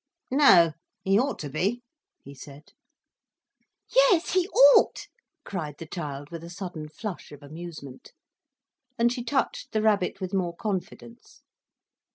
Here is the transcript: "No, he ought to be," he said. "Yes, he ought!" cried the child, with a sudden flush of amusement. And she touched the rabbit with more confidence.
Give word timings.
"No, 0.31 0.71
he 1.03 1.19
ought 1.19 1.37
to 1.37 1.49
be," 1.51 1.83
he 2.23 2.33
said. 2.33 2.71
"Yes, 3.95 4.31
he 4.31 4.47
ought!" 4.47 5.05
cried 5.45 5.77
the 5.77 5.85
child, 5.85 6.31
with 6.31 6.43
a 6.43 6.49
sudden 6.49 6.89
flush 6.89 7.31
of 7.31 7.43
amusement. 7.43 8.11
And 8.97 9.13
she 9.13 9.23
touched 9.23 9.73
the 9.73 9.81
rabbit 9.83 10.19
with 10.19 10.33
more 10.33 10.55
confidence. 10.55 11.43